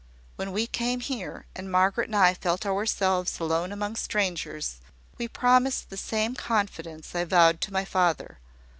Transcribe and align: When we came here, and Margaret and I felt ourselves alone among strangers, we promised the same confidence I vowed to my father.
When 0.35 0.51
we 0.51 0.65
came 0.65 0.99
here, 0.99 1.45
and 1.55 1.71
Margaret 1.71 2.07
and 2.07 2.15
I 2.15 2.33
felt 2.33 2.65
ourselves 2.65 3.39
alone 3.39 3.71
among 3.71 3.95
strangers, 3.97 4.81
we 5.19 5.27
promised 5.27 5.91
the 5.91 5.95
same 5.95 6.33
confidence 6.33 7.13
I 7.13 7.23
vowed 7.23 7.61
to 7.61 7.71
my 7.73 7.85
father. 7.85 8.39